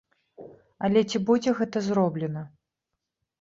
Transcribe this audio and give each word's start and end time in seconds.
Але 0.87 1.03
ці 1.11 1.21
будзе 1.27 1.53
гэта 1.59 1.77
зроблена? 1.89 2.43